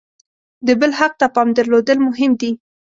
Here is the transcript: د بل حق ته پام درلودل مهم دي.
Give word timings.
د 0.67 0.69
بل 0.79 0.91
حق 0.99 1.13
ته 1.19 1.27
پام 1.35 1.47
درلودل 1.57 1.97
مهم 2.07 2.31
دي. 2.41 2.51